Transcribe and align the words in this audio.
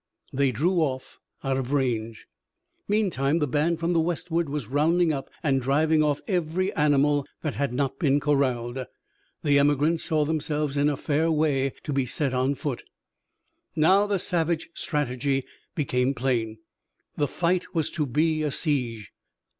They 0.33 0.51
drew 0.51 0.77
off, 0.79 1.19
out 1.43 1.57
of 1.57 1.71
range. 1.73 2.25
Meantime 2.87 3.37
the 3.37 3.45
band 3.45 3.79
from 3.79 3.93
the 3.93 3.99
westward 3.99 4.49
was 4.49 4.65
rounding 4.65 5.13
up 5.13 5.29
and 5.43 5.61
driving 5.61 6.01
off 6.01 6.21
every 6.27 6.73
animal 6.73 7.27
that 7.43 7.53
had 7.53 7.71
not 7.71 7.99
been 7.99 8.19
corralled. 8.19 8.83
The 9.43 9.59
emigrants 9.59 10.03
saw 10.03 10.25
themselves 10.25 10.75
in 10.75 10.95
fair 10.95 11.29
way 11.31 11.73
to 11.83 11.93
be 11.93 12.07
set 12.07 12.33
on 12.33 12.55
foot. 12.55 12.83
Now 13.75 14.07
the 14.07 14.17
savage 14.17 14.69
strategy 14.73 15.45
became 15.75 16.15
plain. 16.15 16.57
The 17.15 17.27
fight 17.27 17.75
was 17.75 17.91
to 17.91 18.07
be 18.07 18.41
a 18.41 18.49
siege. 18.49 19.11